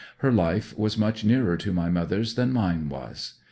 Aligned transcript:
Her 0.17 0.31
life 0.31 0.75
was 0.79 0.97
much 0.97 1.23
nearer 1.23 1.55
to 1.57 1.71
my 1.71 1.91
mother's 1.91 2.33
than 2.33 2.51
mine 2.51 2.89
was. 2.89 3.35